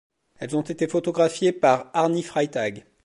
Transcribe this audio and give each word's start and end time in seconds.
Elles 0.39 0.55
ont 0.55 0.63
été 0.63 0.87
photographiées 0.87 1.51
par 1.51 1.91
Arny 1.93 2.23
Freytag. 2.23 2.87